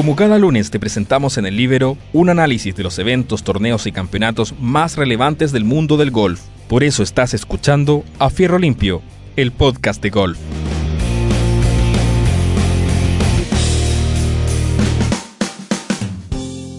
[0.00, 3.92] Como cada lunes te presentamos en el Libero un análisis de los eventos, torneos y
[3.92, 6.40] campeonatos más relevantes del mundo del golf.
[6.70, 9.02] Por eso estás escuchando A Fierro Limpio,
[9.36, 10.38] el podcast de golf.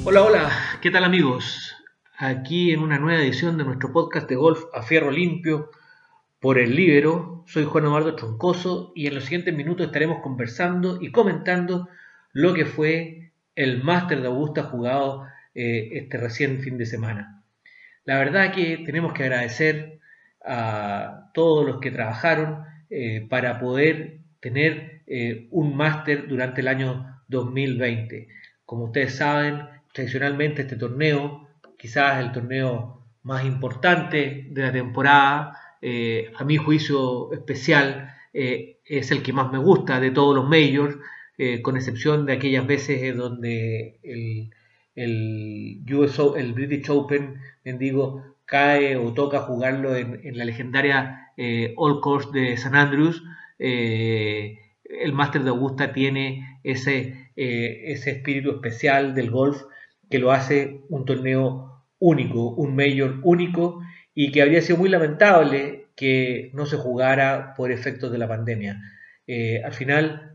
[0.04, 0.52] Hola, hola,
[0.82, 1.76] ¿qué tal amigos?
[2.18, 5.70] Aquí en una nueva edición de nuestro podcast de golf A Fierro Limpio
[6.40, 7.44] por el Libero.
[7.46, 11.88] Soy Juan Eduardo Troncoso y en los siguientes minutos estaremos conversando y comentando
[12.34, 17.44] lo que fue el Máster de Augusta jugado eh, este recién fin de semana.
[18.06, 20.00] La verdad que tenemos que agradecer
[20.44, 27.22] a todos los que trabajaron eh, para poder tener eh, un máster durante el año
[27.28, 28.28] 2020.
[28.66, 35.58] Como ustedes saben, tradicionalmente este torneo, quizás el torneo más importante de la temporada,
[36.38, 40.96] a mi juicio especial, es el que más me gusta de todos los majors,
[41.44, 44.52] eh, con excepción de aquellas veces donde el,
[44.94, 45.82] el,
[46.38, 52.58] el British Open, digo, cae o toca jugarlo en, la legendaria eh, All Course de
[52.58, 53.24] San Andrews.
[53.58, 59.64] Eh, el Master de Augusta tiene ese, ese espíritu especial del golf
[60.12, 63.82] que lo hace un torneo único, un mayor único
[64.14, 68.80] y que habría sido muy lamentable que no se jugara por efectos de la pandemia.
[69.66, 70.32] al final,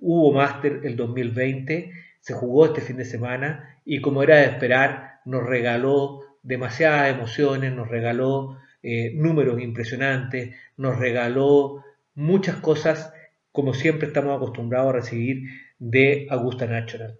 [0.00, 5.20] hubo máster el 2020, se jugó este fin de semana y como era de esperar,
[5.24, 13.12] nos regaló demasiadas emociones, nos regaló eh, números impresionantes, nos regaló muchas cosas
[13.52, 15.42] como siempre estamos acostumbrados a recibir
[15.78, 17.18] de Augusta National.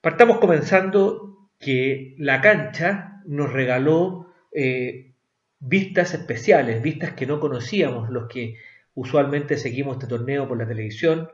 [0.00, 5.12] Partamos comenzando que la cancha nos regaló eh,
[5.58, 8.56] vistas especiales, vistas que no conocíamos los que
[8.94, 11.28] usualmente seguimos este torneo por la televisión,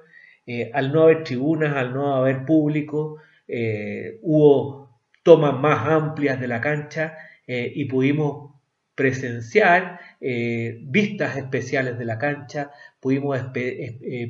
[0.52, 6.48] eh, al no haber tribunas, al no haber público, eh, hubo tomas más amplias de
[6.48, 7.16] la cancha
[7.47, 8.56] eh, y pudimos
[8.97, 13.41] presenciar vistas especiales de la cancha, pudimos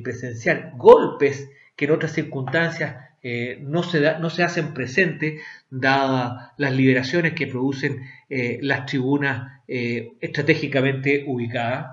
[0.03, 2.95] presenciar golpes que en otras circunstancias
[3.59, 11.87] no, se no se hacen presentes dadas las liberaciones que producen las tribunas estratégicamente ubicadas.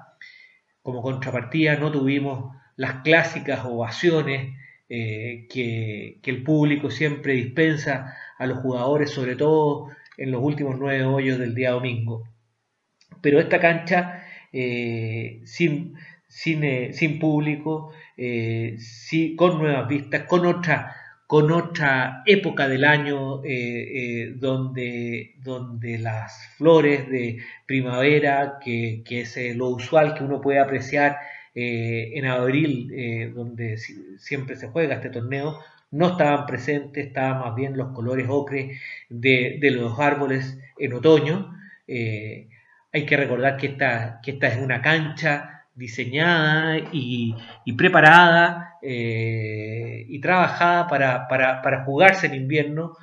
[0.82, 4.54] Como contrapartida no tuvimos las clásicas ovaciones
[4.88, 11.04] eh, que, el público siempre dispensa a los jugadores, sobre todo en los últimos nueve
[11.04, 12.24] hoyos del día domingo.
[13.20, 15.94] Pero esta cancha, eh, sin,
[16.28, 17.90] sin, eh, sin, público,
[19.36, 20.94] con nuevas vistas, con otra,
[21.26, 23.42] con otra época del año
[24.36, 31.18] donde, donde las flores de primavera, que, que es lo usual que uno puede apreciar
[31.60, 33.78] eh, en abril, eh, donde
[34.18, 35.58] siempre se juega este torneo,
[35.90, 41.52] no estaban presentes, estaban más bien los colores ocre de, los árboles en otoño.
[41.88, 42.46] Eh,
[42.92, 47.34] hay que recordar que esta, que esta es una cancha diseñada y,
[47.76, 52.96] preparada y trabajada para, para, jugarse en invierno.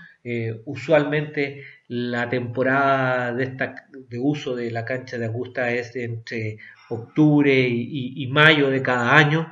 [0.63, 6.57] usualmente la temporada de, uso de la cancha de Augusta es entre
[6.89, 9.51] octubre y, mayo de cada año.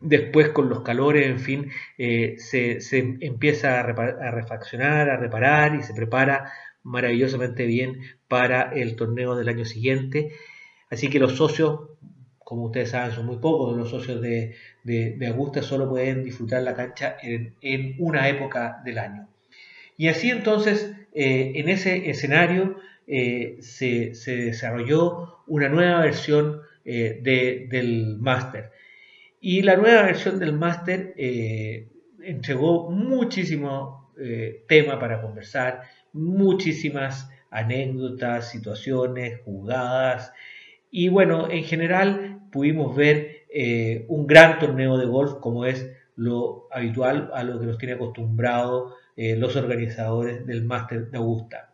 [0.00, 2.78] Después con los calores, en fin, eh, se,
[3.20, 6.52] empieza a, refaccionar, a reparar y se prepara
[6.82, 10.32] maravillosamente bien para el torneo del año siguiente.
[10.90, 11.80] Así que los socios,
[12.38, 16.74] como ustedes saben, son muy pocos, los socios de, de, Augusta solo pueden disfrutar la
[16.74, 17.54] cancha en,
[17.98, 19.28] una época del año.
[19.96, 22.76] Y así entonces, eh, en ese escenario,
[23.06, 28.70] eh, se, desarrolló una nueva versión eh, del máster.
[29.40, 31.14] Y la nueva versión del máster
[32.22, 34.12] entregó muchísimo
[34.66, 35.82] tema para conversar,
[36.12, 40.32] muchísimas anécdotas, situaciones, jugadas.
[40.90, 43.44] Y bueno, en general pudimos ver
[44.08, 47.96] un gran torneo de golf como es lo habitual a lo que nos tiene
[49.18, 51.72] acostumbrados los organizadores del máster de Augusta.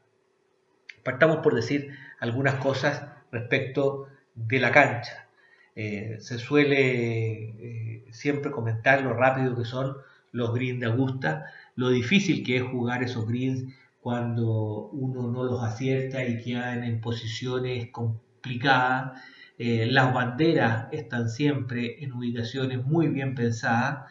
[1.03, 5.29] Partamos por decir algunas cosas respecto de la cancha.
[5.77, 9.97] Eh, se suele eh, siempre comentar lo rápido que son
[10.33, 11.47] los greens de Augusta,
[11.77, 17.01] lo difícil que es jugar esos greens cuando uno no los acierta y quedan en
[17.01, 19.21] posiciones complicadas.
[19.59, 24.11] Eh, las banderas están siempre en ubicaciones muy bien pensadas.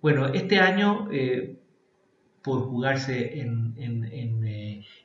[0.00, 1.08] Bueno, este año,
[2.42, 3.74] por jugarse en,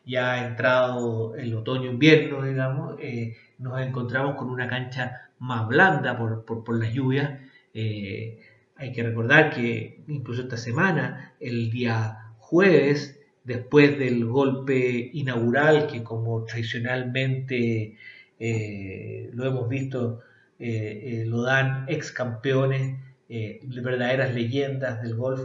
[0.06, 6.80] ya ha entrado el otoño-invierno, digamos, eh, nos encontramos con una cancha más blanda por,
[6.80, 7.40] las lluvias.
[7.74, 8.40] Eh,
[8.78, 16.04] hay que recordar que incluso esta semana, el día jueves, después del golpe inaugural que
[16.04, 17.98] como tradicionalmente
[18.40, 20.22] eh, lo hemos visto,
[20.60, 25.42] eh, lo dan ex campeones, verdaderas leyendas del golf,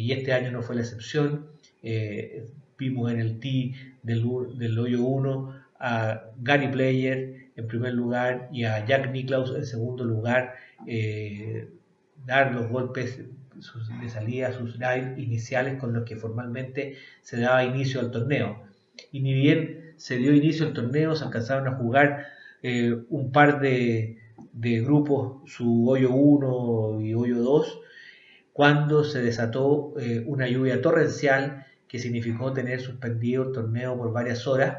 [0.00, 1.46] y este año no fue la excepción.
[2.78, 8.84] vimos en el T del, hoyo 1 a Gary Player en primer lugar y a
[8.84, 10.54] Jack Nicklaus en segundo lugar
[10.86, 11.68] eh,
[12.26, 18.00] dar los golpes de salida, sus drive iniciales con los que formalmente se daba inicio
[18.00, 18.62] al torneo.
[19.12, 22.26] Y ni bien se dio inicio al torneo, se alcanzaron a jugar
[22.62, 24.18] eh, un par de,
[24.52, 27.80] grupos, su hoyo 1 y hoyo 2,
[28.56, 34.46] cuando se desató eh, una lluvia torrencial que significó tener suspendido el torneo por varias
[34.46, 34.78] horas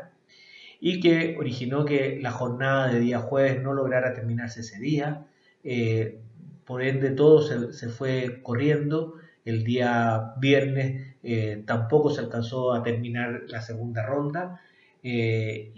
[0.79, 5.27] y que originó que la jornada de día jueves no lograra terminarse ese día.
[5.63, 6.18] Eh,
[6.65, 9.13] por ende, todo se, fue corriendo.
[9.45, 14.59] El día viernes eh, tampoco se alcanzó a terminar la segunda ronda.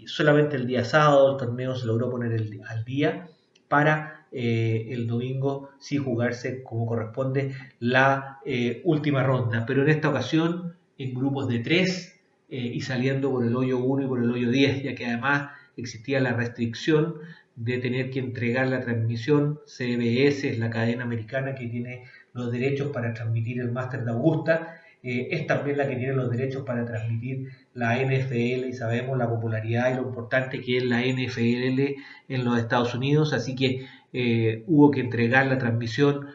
[0.06, 2.32] Solamente el día sábado el torneo se logró poner
[2.66, 3.28] al día
[3.68, 8.38] para el domingo sí jugarse como corresponde la
[8.84, 9.64] última ronda.
[9.66, 12.20] Pero en esta ocasión, en grupos de tres,
[12.52, 15.50] eh, y saliendo por el hoyo 1 y por el hoyo 10, ya que además
[15.76, 17.14] existía la restricción
[17.54, 19.60] de tener que entregar la transmisión.
[19.66, 24.80] CBS es la cadena americana que tiene los derechos para transmitir el Máster de Augusta.
[25.04, 29.30] Eh, es también la que tiene los derechos para transmitir la NFL y sabemos la
[29.30, 31.94] popularidad y lo importante que es la NFL
[32.28, 36.26] en los Estados Unidos, así que eh, hubo que entregar la transmisión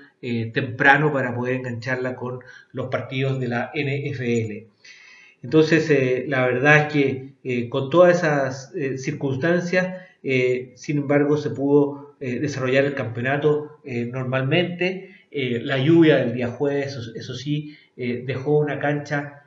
[0.54, 2.40] temprano para poder engancharla con
[2.72, 4.66] los partidos de la NFL.
[5.46, 10.02] Entonces, eh, la verdad es que eh, con todas esas eh, circunstancias,
[10.74, 13.80] sin embargo, se pudo desarrollar el campeonato
[14.12, 15.12] normalmente.
[15.32, 19.44] la lluvia del día jueves, eso, sí, dejó una cancha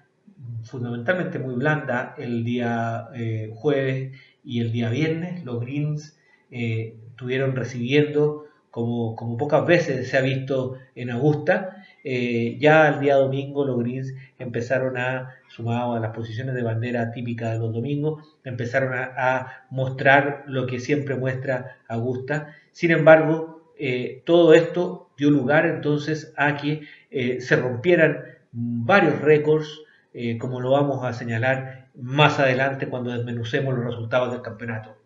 [0.63, 3.09] fundamentalmente muy blanda el día
[3.57, 4.13] jueves
[4.45, 5.45] y el día viernes.
[5.45, 6.17] Los Greens
[6.50, 13.65] estuvieron recibiendo, como, como pocas veces se ha visto en Augusta, ya el día domingo
[13.65, 18.93] los Greens empezaron a sumado a las posiciones de bandera típicas de los domingos, empezaron
[18.95, 22.55] a, mostrar lo que siempre muestra Augusta.
[22.73, 29.83] Sin embargo, eh, todo esto dio lugar entonces a que eh, se rompieran varios récords,
[30.15, 34.98] eh, como lo vamos a señalar más adelante cuando desmenucemos los resultados del campeonato.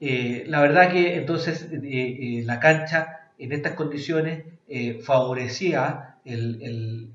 [0.00, 4.44] La verdad que entonces la cancha en estas condiciones
[5.02, 7.10] favorecía el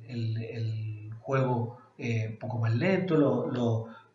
[1.20, 3.16] juego eh, un poco más lento,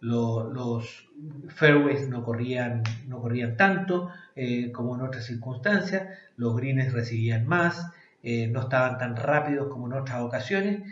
[0.00, 1.08] los
[1.48, 7.90] fairways no corrían, no corrían tanto eh, como en otras circunstancias, los greens recibían más,
[8.22, 10.82] eh, no estaban tan rápidos como en otras ocasiones,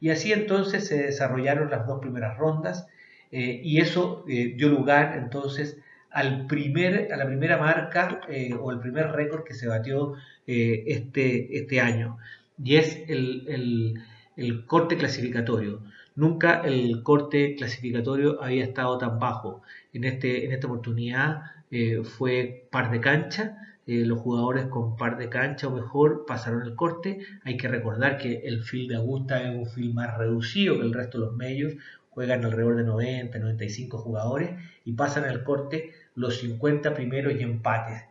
[0.00, 2.88] y así entonces se desarrollaron las dos primeras rondas,
[3.30, 5.78] y eso dio lugar entonces
[6.14, 8.20] al primer, a la primera marca
[8.60, 10.14] o el primer récord que se batió
[10.46, 12.18] este, este año,
[12.62, 13.98] y es el
[14.36, 15.82] el corte clasificatorio.
[16.16, 19.62] Nunca el corte clasificatorio había estado tan bajo.
[19.92, 23.58] En, este, en esta oportunidad eh, fue par de cancha.
[23.86, 27.18] Eh, los jugadores con par de cancha o mejor pasaron el corte.
[27.44, 30.94] Hay que recordar que el field de Augusta es un field más reducido que el
[30.94, 31.74] resto de los medios.
[32.10, 34.50] Juegan alrededor de 90, 95 jugadores
[34.84, 38.02] y pasan el corte los 50 primeros y empates.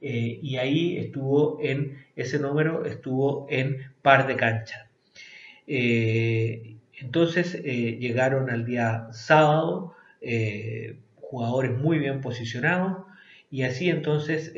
[0.00, 4.88] Eh, y ahí estuvo en, ese número estuvo en par de cancha.
[5.66, 9.94] Eh, entonces eh, llegaron al día sábado
[11.16, 13.04] jugadores muy bien posicionados
[13.50, 14.52] y así entonces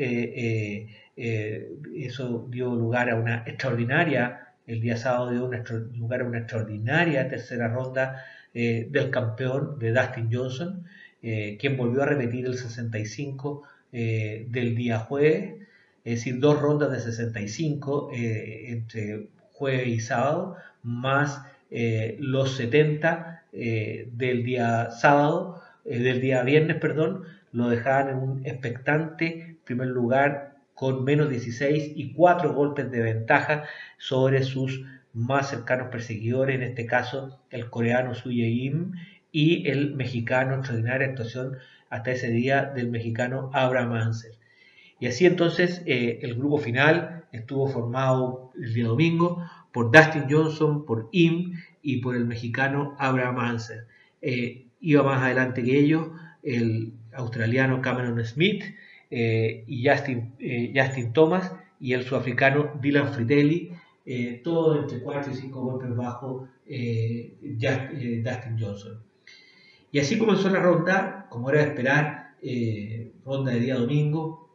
[1.16, 5.50] eso dio lugar a una extraordinaria, el día sábado dio
[5.98, 10.86] lugar a una extraordinaria tercera ronda del campeón de Dustin Johnson,
[11.20, 13.62] quien volvió a repetir el 65
[13.92, 15.54] del día jueves,
[16.04, 24.08] es decir, dos rondas de 65 entre jueves y sábado, más eh, los 70 eh,
[24.12, 30.56] del día sábado, eh, del día viernes, perdón, lo dejaban en un expectante primer lugar
[30.74, 33.64] con menos 16 y 4 golpes de ventaja
[33.98, 38.92] sobre sus más cercanos perseguidores, en este caso el coreano Su Im
[39.32, 41.56] y el mexicano, extraordinaria actuación
[41.88, 44.32] hasta ese día del mexicano Abraham Ansel.
[44.98, 51.08] Y así entonces el grupo final estuvo formado el día domingo por Dustin Johnson, por
[51.12, 53.86] Im y por el mexicano Abraham Anser.
[54.20, 56.08] Eh, iba más adelante que ellos
[56.42, 58.64] el australiano Cameron Smith
[59.10, 63.72] eh, y Justin, eh, Justin, Thomas, y el sudafricano Dylan Fritelli,
[64.04, 69.02] eh, todo entre 4 y 5 golpes bajo eh, eh, Dustin Johnson.
[69.92, 72.34] Y así comenzó la ronda, como era de esperar,
[73.24, 74.50] ronda de día domingo,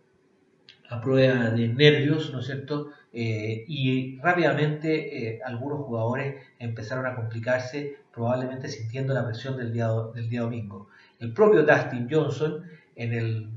[0.89, 2.91] a prueba de nervios, ¿no es cierto?
[3.17, 10.41] y rápidamente algunos jugadores empezaron a complicarse, probablemente sintiendo la presión del día, del día
[10.41, 10.89] domingo.
[11.19, 12.63] El propio Dustin Johnson,
[12.97, 13.49] en el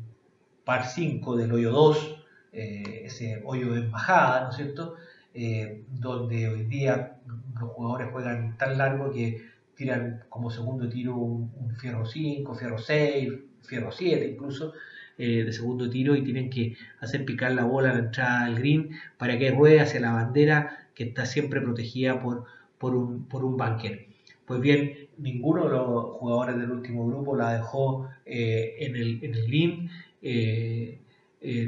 [0.65, 4.97] par 5 del hoyo 2, ese hoyo de embajada, ¿no es cierto?
[5.41, 7.19] Eh, donde hoy día
[7.61, 9.47] los jugadores juegan tan largo que
[9.79, 13.33] tiran como segundo tiro un, fierro 5, fierro 6,
[13.63, 14.73] fierro 7 incluso
[15.17, 18.57] eh, de segundo tiro y tienen que hacer picar la bola a la entrada del
[18.57, 22.45] green para que ruede hacia la bandera que está siempre protegida por,
[22.77, 24.09] por, un, por un bunker.
[24.45, 29.35] Pues bien, ninguno de los jugadores del último grupo la dejó eh, en, el, en
[29.35, 29.91] el green.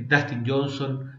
[0.09, 1.13] Dustin Johnson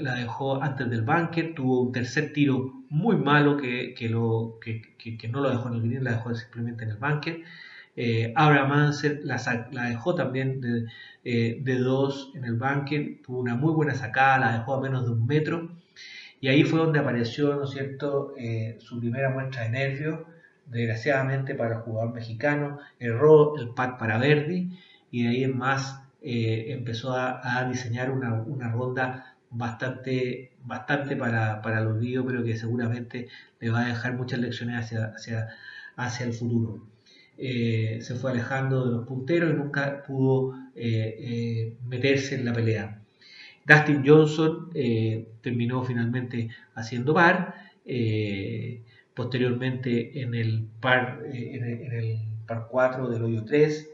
[0.00, 5.40] la dejó antes del bunker, tuvo un tercer tiro muy malo que, lo, que, no
[5.40, 7.42] lo dejó en el green, la dejó simplemente en el bunker.
[7.96, 9.38] Eh, Abraham Anser la,
[9.88, 10.86] dejó también de,
[11.24, 15.04] eh, de, dos en el bunker, tuvo una muy buena sacada, la dejó a menos
[15.04, 15.70] de un metro.
[16.40, 20.20] Y ahí fue donde apareció, ¿no es cierto?, eh, su primera muestra de nervios.
[20.66, 24.78] Desgraciadamente para el jugador mexicano, erró el pad para Verdi
[25.10, 31.80] y de ahí en más empezó a, diseñar una, una ronda bastante, bastante para, para
[31.80, 33.28] el olvido, pero que seguramente
[33.60, 35.48] le va a dejar muchas lecciones hacia, hacia,
[35.96, 36.86] hacia el futuro.
[37.42, 42.52] Eh, se fue alejando de los punteros y nunca pudo eh, eh, meterse en la
[42.52, 43.00] pelea.
[43.66, 44.70] Dustin Johnson
[45.40, 47.54] terminó finalmente haciendo par,
[49.14, 53.90] posteriormente en el par, en el, par 4 del hoyo 3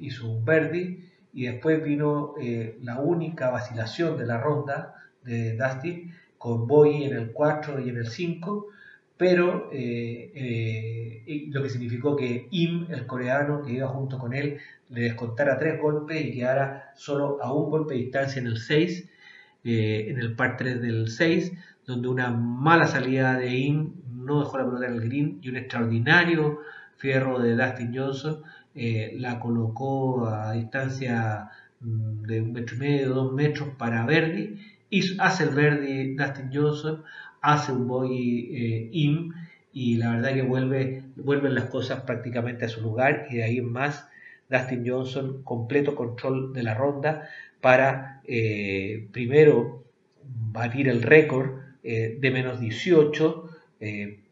[0.00, 4.94] hizo un birdie y después vino eh, la única vacilación de la ronda
[5.24, 8.66] de Dustin con Boy en el 4 y en el 5,
[9.16, 10.32] pero eh,
[11.26, 14.58] eh, lo que significó que Im, el coreano que iba junto con él,
[14.90, 19.08] le descontara tres golpes y quedara solo a un golpe de distancia en el 6,
[19.64, 21.52] en el par 3 del 6,
[21.84, 25.56] donde una mala salida de Im no dejó la pelota en el green y un
[25.56, 26.60] extraordinario
[26.96, 28.42] fierro de Dustin Johnson
[28.80, 34.56] eh, la colocó a distancia mm, de un metro y medio, dos metros para Verdi,
[34.88, 37.02] y hace el Verdi Dustin Johnson,
[37.40, 39.34] hace un boy eh, im,
[39.72, 43.58] y la verdad que vuelve, vuelven las cosas prácticamente a su lugar, y de ahí
[43.58, 44.06] en más
[44.48, 47.28] Dustin Johnson completo control de la ronda
[47.60, 49.82] para eh, primero
[50.52, 53.50] batir el récord de menos 18,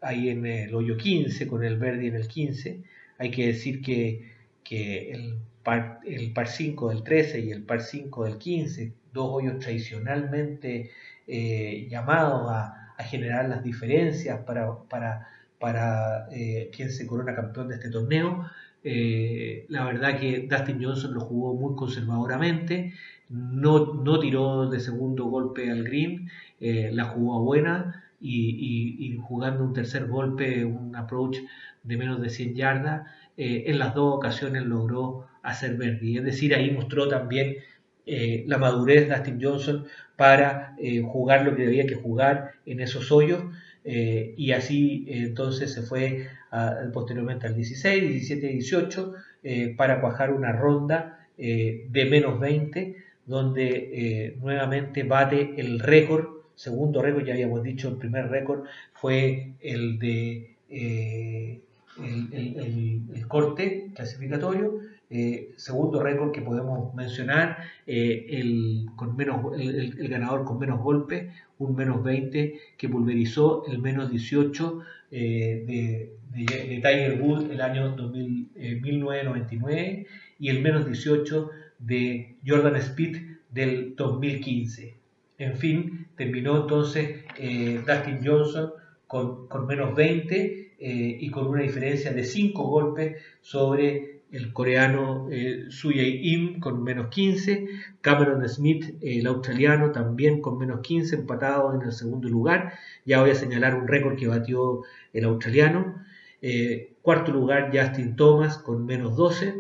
[0.03, 2.83] ahí en el hoyo 15, con el Verdi en el 15.
[3.19, 4.36] Hay que decir que
[4.69, 9.29] que el par, el par 5 del 13 y el par 5 del 15, dos
[9.31, 10.91] hoyos tradicionalmente
[11.27, 17.75] eh, llamados a, generar las diferencias para, para, para eh, quien se corona campeón de
[17.75, 18.51] este torneo.
[18.83, 22.95] Eh, la verdad que Dustin Johnson lo jugó muy conservadoramente,
[23.29, 30.07] no, no tiró de segundo golpe al green, la jugó buena y, jugando un tercer
[30.07, 31.39] golpe, un approach
[31.83, 33.07] de menos de 100 yardas,
[33.37, 36.19] eh, en las dos ocasiones logró hacer Verdi.
[36.19, 37.57] Es decir, ahí mostró también
[38.07, 42.81] eh, la madurez de Dustin Johnson para eh, jugar lo que debía que jugar en
[42.81, 43.45] esos hoyos
[43.89, 46.27] y así entonces se fue
[46.93, 49.15] posteriormente al 16, 17 y 18
[49.77, 52.97] para cuajar una ronda de menos 20
[53.27, 59.99] donde nuevamente bate el récord, segundo récord, ya habíamos dicho, el primer récord fue el
[60.01, 60.57] de
[61.99, 64.81] el, corte clasificatorio.
[65.09, 71.33] Eh, segundo récord que podemos mencionar, eh, el, con menos, el, ganador con menos golpes,
[71.59, 74.81] un menos 20 que pulverizó el menos 18
[75.13, 78.51] eh, de, de, Tiger Woods el año 2000,
[78.83, 80.07] 1999
[80.41, 83.17] y el menos 18 de Jordan Speed
[83.53, 84.96] del 2015.
[85.39, 87.25] En fin, terminó entonces
[87.87, 88.73] Dustin Johnson
[89.07, 95.29] con, con menos 20 eh, y con una diferencia de 5 golpes sobre el coreano
[95.31, 95.69] eh,
[96.23, 97.67] Im con menos 15,
[98.01, 102.75] Cameron Smith, el australiano, también con menos 15, empatado en el segundo lugar.
[103.05, 106.03] Ya voy a señalar un récord que batió el australiano.
[106.43, 109.55] Eh, cuarto lugar, Justin Thomas con menos 12.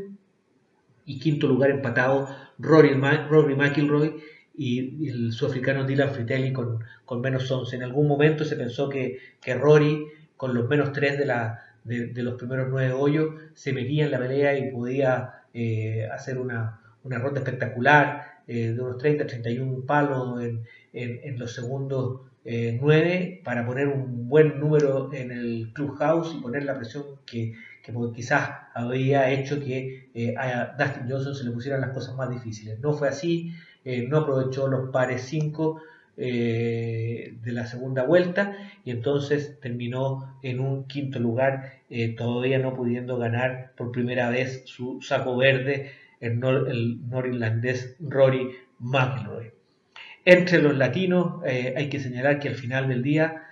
[1.06, 2.28] Y quinto lugar empatado,
[2.58, 4.16] Rory, Rory McIlroy
[4.56, 7.76] y el sudafricano Dylan Fritelli con, con, menos 11.
[7.76, 12.22] En algún momento se pensó que, que Rory con los menos tres de, la, de,
[12.22, 17.40] los primeros nueve hoyos, se metía en la pelea y podía eh, hacer una, ronda
[17.40, 24.28] espectacular de unos 30, 31 palos en, en, los segundos eh, 9 para poner un
[24.28, 30.10] buen número en el clubhouse y poner la presión que, que quizás había hecho que
[30.38, 32.78] a Dustin Johnson se le pusieran las cosas más difíciles.
[32.78, 33.52] No fue así,
[34.08, 35.80] no aprovechó los pares 5
[36.18, 42.74] eh, de la segunda vuelta y entonces terminó en un quinto lugar, eh, todavía no
[42.74, 45.90] pudiendo ganar por primera vez su saco verde
[46.20, 49.50] el, norirlandés Rory McIlroy.
[50.24, 53.42] Entre los latinos eh, hay que señalar que al final del día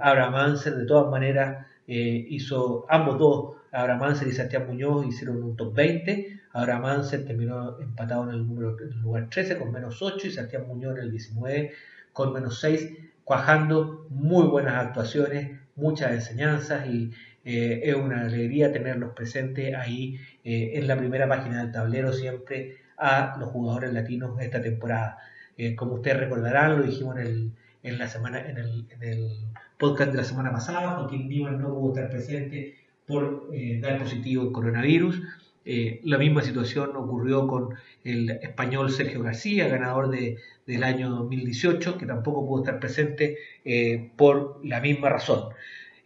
[0.00, 5.74] Abraham Anser de todas maneras hizo ambos dos, Abraham y Santiago Muñoz hicieron un top
[5.74, 10.66] 20, Ahora Manser terminó empatado en el, número, lugar 13 con menos 8 y Santiago
[10.66, 11.72] Muñoz en el 19
[12.12, 12.90] con menos 6,
[13.24, 17.12] cuajando muy buenas actuaciones, muchas enseñanzas y
[17.44, 22.76] eh, es una alegría tenerlos presentes ahí eh, en la primera página del tablero siempre
[22.98, 25.18] a los jugadores latinos esta temporada.
[25.56, 27.52] Eh, como ustedes recordarán, lo dijimos en el,
[27.82, 29.30] en la semana, en el, en el
[29.78, 32.76] podcast de la semana pasada, Joaquín Newman no pudo estar presente
[33.06, 35.22] por dar positivo en coronavirus.
[35.64, 41.98] Eh, la misma situación ocurrió con el español Sergio García, ganador de, del año 2018,
[41.98, 45.52] que tampoco pudo estar presente eh, por la misma razón.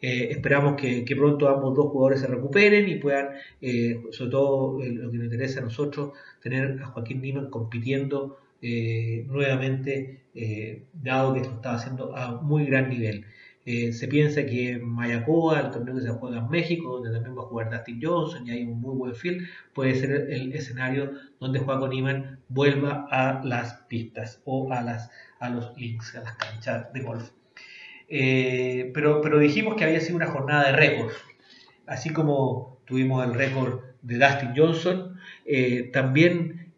[0.00, 3.28] Eh, esperamos que, pronto ambos dos jugadores se recuperen y puedan,
[4.10, 10.20] sobre todo lo que nos interesa a nosotros, tener a Joaquín Niman compitiendo nuevamente,
[10.92, 13.24] dado que esto estaba haciendo a muy gran nivel.
[13.66, 17.42] Eh, se piensa que Mayacoa, el torneo que se juega en México, donde también va
[17.42, 21.60] a jugar Dustin Johnson y hay un muy buen field, puede ser el escenario donde
[21.60, 26.92] Juan Iman vuelva a las pistas o a, las, a los links, a las canchas
[26.92, 27.30] de golf.
[28.08, 31.16] Eh, pero, pero dijimos que había sido una jornada de récords.
[31.86, 35.13] Así como tuvimos el récord de Dustin Johnson,
[35.44, 36.72] eh, también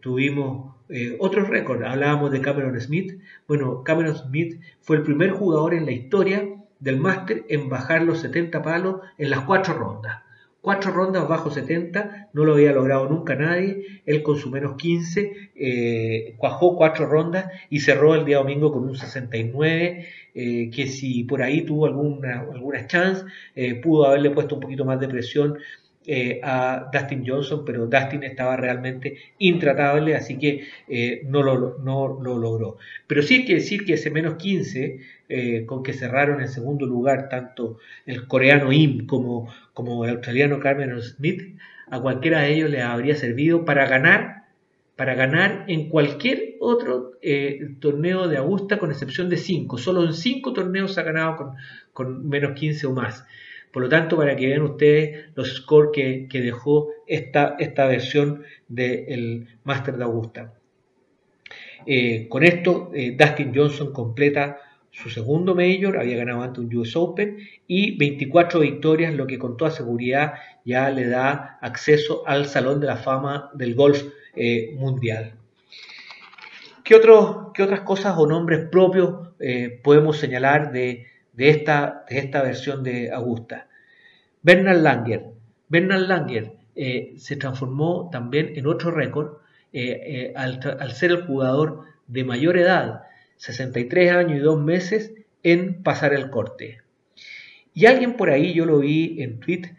[0.00, 3.20] tuvimos eh, otro récord, hablábamos de Cameron Smith.
[3.46, 6.48] Bueno, Cameron Smith fue el primer jugador en la historia
[6.80, 10.22] del máster en bajar los 70 palos en las cuatro rondas.
[10.60, 14.02] Cuatro rondas bajo 70, no lo había logrado nunca nadie.
[14.06, 18.84] Él con su menos 15 eh, cuajó cuatro rondas y cerró el día domingo con
[18.84, 23.24] un 69, eh, que si por ahí tuvo alguna, alguna chance,
[23.82, 25.58] pudo haberle puesto un poquito más de presión
[26.10, 32.18] eh, a Dustin Johnson, pero Dustin estaba realmente intratable, así que eh, no, lo, no,
[32.22, 32.78] lo, logró.
[33.06, 36.86] Pero sí hay que decir que ese menos 15, eh, con que cerraron en segundo
[36.86, 41.58] lugar tanto el coreano Im como, como el australiano Cameron Smith,
[41.90, 44.44] a cualquiera de ellos les habría servido para ganar
[44.96, 47.18] para ganar en cualquier otro
[47.80, 49.76] torneo de Augusta con excepción de 5.
[49.76, 51.52] Solo en 5 torneos ha ganado con,
[51.92, 53.24] con menos 15 o más.
[53.72, 59.46] Por lo tanto, para que vean ustedes los scores que, dejó esta, esta versión del
[59.64, 60.54] Master de Augusta.
[61.86, 64.58] Eh, con esto, eh, Dustin Johnson completa
[64.90, 69.56] su segundo Major, había ganado antes un US Open y 24 victorias, lo que con
[69.56, 74.02] toda seguridad ya le da acceso al Salón de la Fama del Golf
[74.34, 75.34] eh, Mundial.
[76.82, 79.28] ¿Qué, otras cosas o nombres propios
[79.82, 81.04] podemos señalar de,
[81.38, 83.68] de esta, de esta versión de Augusta.
[84.42, 85.22] Bernard Langer.
[85.68, 89.38] Bernard Langer eh, se transformó también en otro récord
[89.72, 90.60] eh, eh, al,
[90.92, 93.02] ser el jugador de mayor edad,
[93.36, 95.12] 63 años y 2 meses,
[95.44, 96.78] en pasar el corte.
[97.72, 99.76] Y alguien por ahí, yo lo vi en Twitter,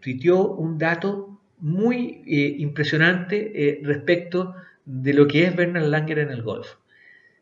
[0.00, 2.22] tuiteó un dato muy
[2.58, 6.74] impresionante respecto de lo que es Bernard Langer en el golf.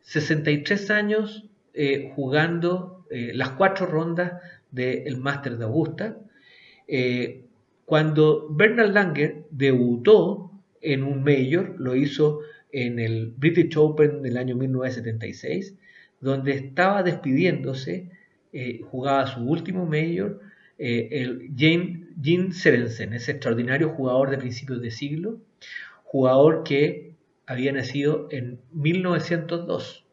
[0.03, 4.33] 63 años eh, jugando eh, las cuatro rondas
[4.70, 6.18] del Máster de Augusta.
[6.88, 7.44] Eh,
[7.85, 12.40] cuando Bernard Langer debutó en un Major, lo hizo
[12.72, 15.76] en el British Open del año 1976,
[16.20, 18.11] donde estaba despidiéndose,
[18.90, 20.40] jugaba su último Major,
[20.78, 25.40] el Jim Serensen, ese extraordinario jugador de principios de siglo,
[26.04, 27.14] jugador que
[27.46, 30.04] había nacido en 1902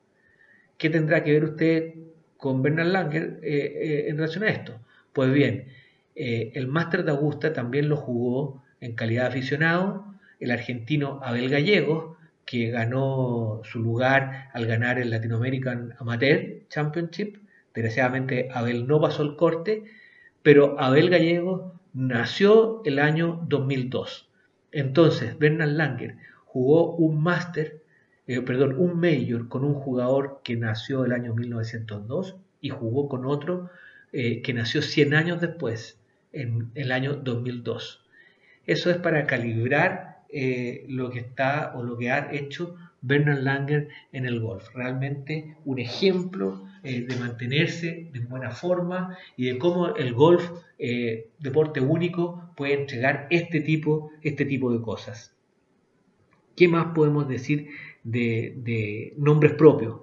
[0.78, 1.96] ¿Qué tendrá que ver usted
[2.38, 4.80] con Bernard Langer eh, eh, en relación a esto?
[5.12, 5.68] Pues bien,
[6.16, 10.06] eh, el Máster de Augusta también lo jugó en calidad de aficionado
[10.40, 17.38] el argentino Abel Gallegos, que ganó su lugar al ganar el Latino American Amateur Championship.
[17.74, 19.84] Desgraciadamente Abel no pasó el corte,
[20.44, 24.30] pero Abel Gallegos nació el año 2002.
[24.72, 27.82] Entonces, Bernard Langer jugó un máster
[28.28, 33.26] eh, perdón, un Major con un jugador que nació el año 1902 y jugó con
[33.26, 33.70] otro
[34.12, 36.00] eh, que nació 100 años después,
[36.34, 38.06] en el año 2002.
[38.66, 40.18] Eso es para calibrar
[40.90, 44.68] lo que está o lo que ha hecho Bernard Langer en el golf.
[44.76, 50.52] Realmente un ejemplo de mantenerse de buena forma y de cómo el golf,
[51.40, 55.34] deporte único, puede entregar este tipo, este tipo de cosas.
[56.58, 57.70] ¿Qué más podemos decir
[58.08, 60.02] de, nombres propios?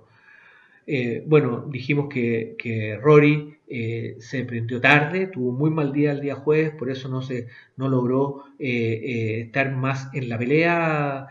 [0.86, 6.34] Eh, bueno, dijimos que, Rory eh, se prendió tarde, tuvo muy mal día el día
[6.34, 11.28] jueves, por eso no, se, no logró eh, estar más en la pelea,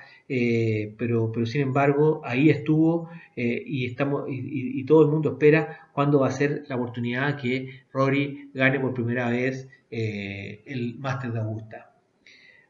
[0.97, 6.29] pero, pero sin embargo ahí estuvo y, estamos, y, todo el mundo espera cuándo va
[6.29, 11.93] a ser la oportunidad que Rory gane por primera vez el Master de Augusta.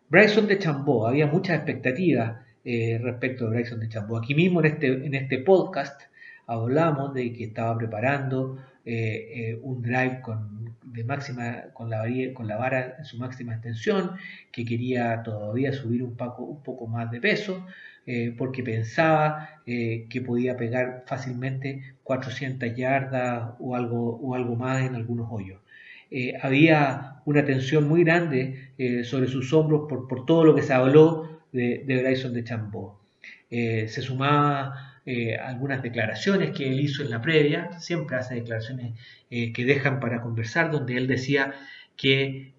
[0.09, 4.17] Bryson de Chambó, había muchas expectativas eh, respecto de Bryson de Chambó.
[4.17, 6.03] Aquí mismo en este, en este podcast
[6.47, 12.47] hablamos de que estaba preparando eh, eh, un drive con, de máxima, con, la, con
[12.47, 14.11] la vara en su máxima extensión,
[14.53, 17.65] que quería todavía subir un poco, un poco más de peso,
[18.37, 25.27] porque pensaba que podía pegar fácilmente 400 yardas o algo, o algo más en algunos
[25.31, 25.61] hoyos.
[26.41, 28.73] había una tensión muy grande
[29.05, 32.99] sobre sus hombros por, por todo lo que se habló de, Bryson de Chambó.
[33.49, 38.99] Eh, se sumaba eh, algunas declaraciones que él hizo en la previa, siempre hace declaraciones
[39.29, 41.53] eh, que dejan para conversar, donde él decía
[41.95, 42.53] que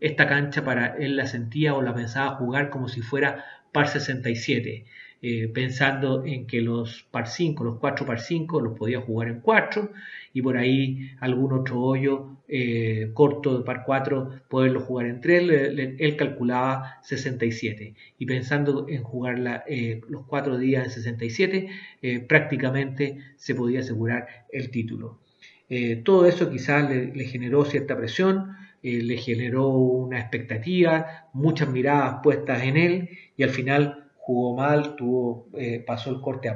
[0.00, 4.86] esta cancha para él la sentía o la pensaba jugar como si fuera par 67.
[5.28, 9.40] Eh, pensando en que los par 5, los 4 par 5 los podía jugar en
[9.40, 9.90] 4
[10.32, 15.98] y por ahí algún otro hoyo eh, corto de par 4 poderlo jugar en 3,
[15.98, 21.68] él, calculaba 67 y pensando en jugar eh, los 4 días en 67
[22.28, 25.18] prácticamente se podía asegurar el título.
[26.04, 32.62] todo eso quizás le, le generó cierta presión, le generó una expectativa, muchas miradas puestas
[32.62, 33.95] en él y al final
[34.26, 36.52] jugó mal, tuvo, eh, pasó el corte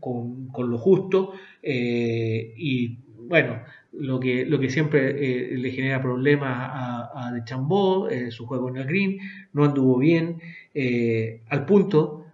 [0.00, 2.98] con, lo justo eh, y
[3.28, 8.68] bueno, lo que, lo que siempre eh, le genera problemas a, De Chambó, su juego
[8.68, 9.18] en el green,
[9.52, 10.40] no anduvo bien,
[11.48, 12.26] al punto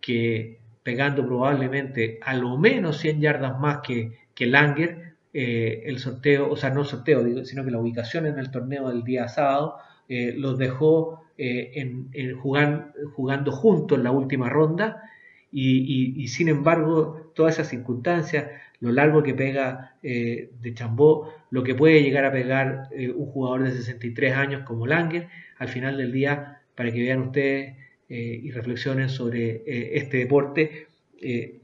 [0.00, 6.56] que pegando probablemente a lo menos 100 yardas más que, que Langer, el sorteo, o
[6.56, 9.76] sea, no el sorteo, sino que la ubicación en el torneo del día sábado,
[10.08, 15.02] los dejó eh, en, jugando juntos en la última ronda
[15.50, 18.46] y, sin embargo todas esas circunstancias,
[18.80, 23.26] lo largo que pega eh, de Chambó, lo que puede llegar a pegar eh, un
[23.26, 27.76] jugador de 63 años como Langer, al final del día, para que vean ustedes
[28.08, 29.62] y reflexionen sobre
[29.96, 30.88] este deporte,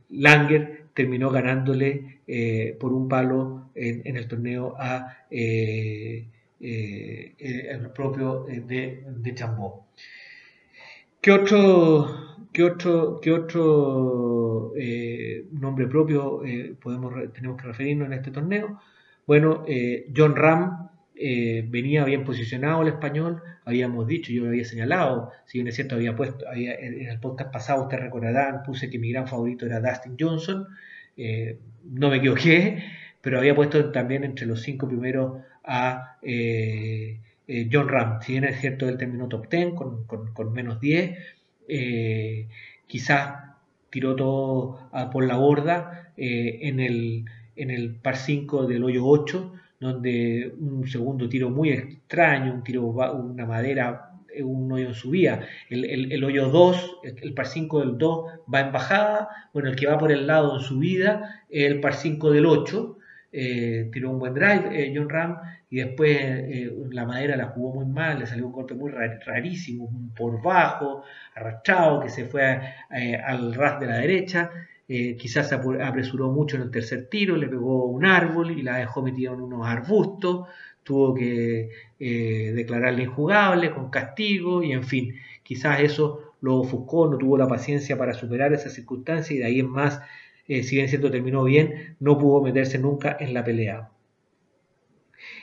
[0.09, 2.21] Langer terminó ganándole
[2.81, 6.27] por un palo en, el torneo a eh,
[6.61, 9.87] el propio eh, de, de, Chambó.
[11.21, 16.43] ¿Qué otro, qué otro, qué otro eh, nombre propio
[16.81, 18.81] podemos, tenemos que referirnos en este torneo?
[19.27, 19.65] Bueno,
[20.17, 25.69] John Ram venía bien posicionado el español, habíamos dicho, yo lo había señalado, si bien
[25.69, 29.67] es cierto, había puesto, en el podcast pasado, ustedes recordarán, puse que mi gran favorito
[29.67, 30.67] era Dustin Johnson,
[31.85, 32.83] no me equivoqué,
[33.21, 38.21] pero había puesto también entre los cinco primeros a eh, eh, John Ram.
[38.23, 41.17] Si bien es cierto, él terminó top 10 con, menos 10,
[41.69, 42.49] eh,
[42.87, 43.45] quizás
[43.91, 47.25] tiró todo por la borda en, el,
[47.57, 52.83] en el par 5 del hoyo 8, donde un segundo tiro muy extraño, un tiro,
[52.85, 54.11] una madera,
[54.43, 55.47] un hoyo en subida.
[55.71, 59.87] El, el, hoyo 2, el, par 5 del 2 va en bajada, bueno, el que
[59.87, 62.98] va por el lado en subida, el par 5 del 8,
[63.31, 65.37] tiró un buen drive, John Ram,
[65.71, 69.91] y después eh, la madera la jugó muy mal, le salió un corte muy rarísimo,
[70.17, 71.03] por bajo,
[71.35, 72.59] arrastrado, que se fue
[72.91, 74.51] eh, al ras de la derecha,
[74.89, 78.79] eh, quizás se apresuró mucho en el tercer tiro, le pegó un árbol y la
[78.79, 80.47] dejó metida en unos arbustos,
[80.83, 87.37] tuvo que declararle injugable con castigo y en fin, quizás eso lo ofuscó, no tuvo
[87.37, 90.01] la paciencia para superar esa circunstancia y de ahí en más,
[90.49, 93.91] si bien cierto terminó bien, no pudo meterse nunca en la pelea.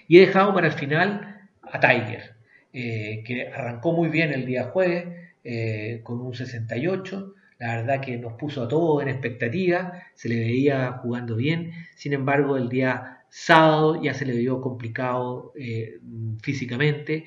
[0.07, 2.35] Y he dejado para el final a Tiger,
[2.73, 5.05] eh, que arrancó muy bien el día jueves
[5.43, 7.33] eh, con un 68.
[7.59, 11.71] La verdad que nos puso a todos en expectativa, se le veía jugando bien.
[11.95, 15.99] Sin embargo, el día sábado ya se le vio complicado eh,
[16.41, 17.25] físicamente.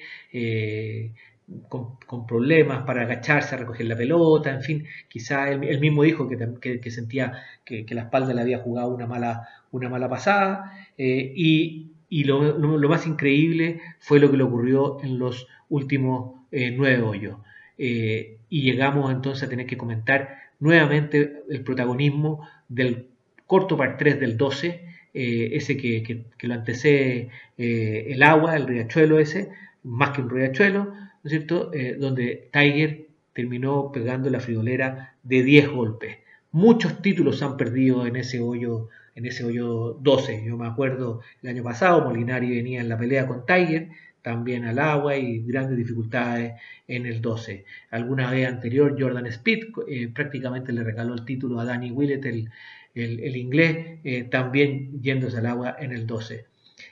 [1.68, 6.90] Con, problemas para agacharse a recoger la pelota, en fin, quizá él, mismo dijo que,
[6.90, 12.88] sentía que, la espalda le había jugado una mala, una mala pasada, y y lo,
[12.88, 17.38] más increíble fue lo que le ocurrió en los últimos eh, nueve hoyos.
[17.76, 23.08] y llegamos entonces a tener que comentar nuevamente el protagonismo del
[23.46, 29.50] corto par 3 del 12, ese que, lo antecede el agua, el riachuelo ese,
[29.82, 31.70] más que un riachuelo, ¿no cierto?
[31.98, 36.18] donde Tiger terminó pegando la friolera de 10 golpes.
[36.50, 40.44] Muchos títulos han perdido en ese hoyo en ese hoyo 12.
[40.46, 43.88] Yo me acuerdo el año pasado, Molinari venía en la pelea con Tiger,
[44.22, 46.52] también al agua y grandes dificultades
[46.87, 47.64] en el 12.
[47.90, 52.50] Alguna vez anterior, Jordan Speed eh, prácticamente le regaló el título a Danny Willett, el,
[52.94, 56.44] el, inglés, eh, también yéndose al agua en el 12.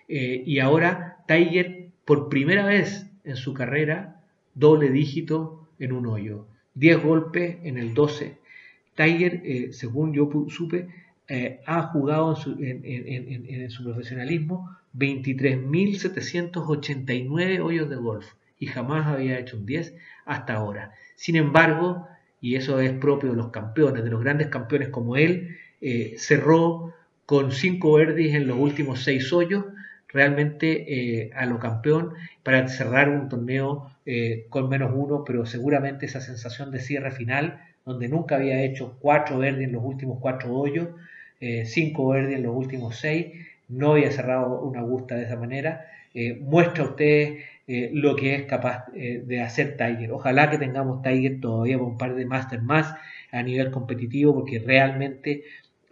[0.09, 4.16] Eh, y ahora Tiger, por primera vez en su carrera,
[4.57, 6.49] doble dígito en un hoyo.
[6.75, 8.39] 10 golpes en el 12.
[8.97, 10.89] Tiger, según yo supe,
[11.29, 19.67] eh, ha jugado en su, profesionalismo 23.789 hoyos de golf y jamás había hecho un
[19.67, 20.93] 10 hasta ahora.
[21.17, 22.07] Sin embargo,
[22.41, 26.95] y eso es propio de los campeones, de los grandes campeones como él, eh, cerró
[27.27, 29.65] con 5 verdes en los últimos 6 hoyos,
[30.09, 33.91] realmente eh, a lo campeón para cerrar un torneo
[34.51, 39.39] con menos uno, pero seguramente esa sensación de cierre final, donde nunca había hecho 4
[39.39, 40.89] verdes en los últimos 4 hoyos,
[41.41, 43.27] 5 eh, verdes en los últimos 6,
[43.69, 45.87] no había cerrado una Augusta de esa manera.
[46.13, 50.13] Eh, muestra a ustedes eh, lo que es capaz de hacer Tiger.
[50.13, 52.95] Ojalá que tengamos Tiger todavía con un par de Masters más
[53.33, 55.45] a nivel competitivo, porque realmente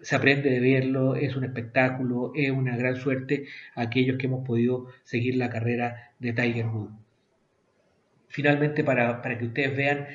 [0.04, 4.46] se aprende de verlo, es un espectáculo, es una gran suerte a aquellos que hemos
[4.46, 6.94] podido seguir la carrera de Tiger Woods.
[8.28, 10.06] Finalmente, para, que ustedes vean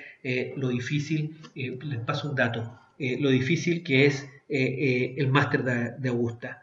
[0.55, 6.09] lo difícil, les paso un dato, lo difícil que es eh, eh, el máster de,
[6.09, 6.59] Augusta.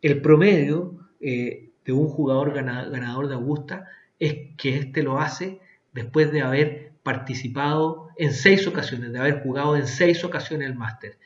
[0.00, 3.88] El promedio eh, de un jugador ganador de Augusta
[4.20, 5.58] es que éste lo hace
[5.92, 11.18] después de haber participado en seis ocasiones, de haber jugado en seis ocasiones el máster.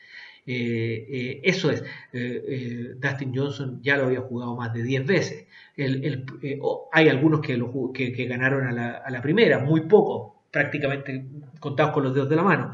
[0.51, 1.83] Eso es,
[2.99, 5.47] Dustin Johnson ya lo había jugado más de 10 veces.
[6.91, 11.25] hay algunos que, lo, que, ganaron a la, a la, primera, muy poco, prácticamente
[11.59, 12.73] contados con los dedos de la mano.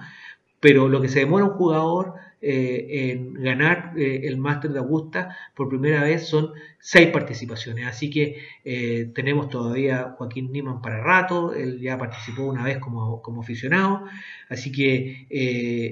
[0.65, 5.38] Pero lo que se demora un jugador eh, en ganar eh, el máster de Augusta
[5.54, 7.86] por primera vez son seis participaciones.
[7.86, 13.21] Así que eh, tenemos todavía Joaquín Niman para rato, él ya participó una vez como,
[13.21, 14.06] como aficionado.
[14.49, 15.28] Así que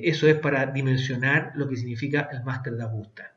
[0.04, 3.32] eso es para dimensionar lo que significa el máster de Augusta.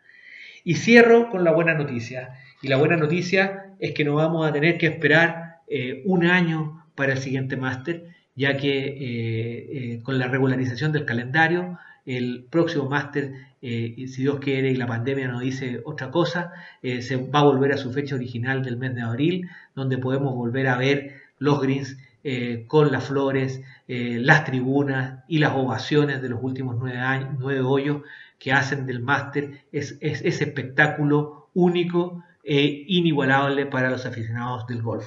[0.64, 2.30] Y cierro con la buena noticia.
[2.62, 5.58] Y la buena noticia es que no vamos a tener que esperar
[6.06, 12.88] un año para el siguiente máster, ya que con la regularización del calendario el próximo
[12.88, 17.40] máster, eh, si Dios quiere y la pandemia no dice otra cosa, eh, se va
[17.40, 21.16] a volver a su fecha original del mes de abril, donde podemos volver a ver
[21.38, 26.98] los greens eh, con las flores, las tribunas y las ovaciones de los últimos nueve,
[26.98, 28.02] años, nueve hoyos
[28.38, 35.06] que hacen del máster es, ese espectáculo único e inigualable para los aficionados del golf.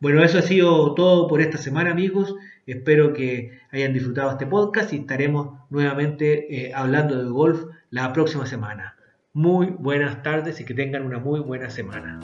[0.00, 2.34] Bueno, eso ha sido todo por esta semana, amigos.
[2.66, 8.46] Espero que hayan disfrutado este podcast y estaremos nuevamente eh, hablando de golf la próxima
[8.46, 8.96] semana.
[9.34, 12.18] Muy buenas tardes y que tengan una muy buena semana.